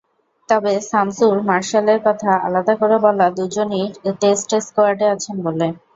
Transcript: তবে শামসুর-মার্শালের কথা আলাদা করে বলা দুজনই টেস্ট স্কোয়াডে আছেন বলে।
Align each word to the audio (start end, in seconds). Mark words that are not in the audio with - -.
তবে 0.49 0.73
শামসুর-মার্শালের 0.89 1.99
কথা 2.05 2.31
আলাদা 2.47 2.73
করে 2.81 2.97
বলা 3.05 3.25
দুজনই 3.37 3.83
টেস্ট 4.21 4.49
স্কোয়াডে 4.65 5.05
আছেন 5.15 5.35
বলে। 5.45 5.67